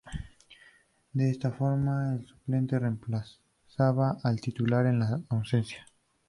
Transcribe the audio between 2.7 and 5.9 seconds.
reemplazaba al titular en las ausencias.